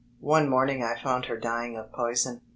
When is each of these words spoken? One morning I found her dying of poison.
One 0.21 0.49
morning 0.49 0.81
I 0.83 0.99
found 0.99 1.25
her 1.25 1.37
dying 1.37 1.77
of 1.77 1.91
poison. 1.91 2.41